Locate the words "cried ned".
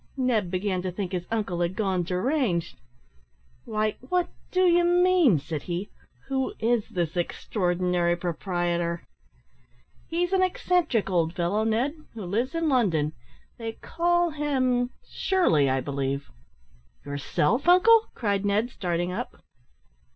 18.15-18.71